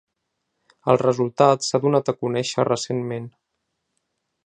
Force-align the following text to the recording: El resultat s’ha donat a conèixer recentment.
El 0.93 0.99
resultat 1.01 1.67
s’ha 1.67 1.81
donat 1.85 2.11
a 2.13 2.17
conèixer 2.25 2.69
recentment. 2.73 3.33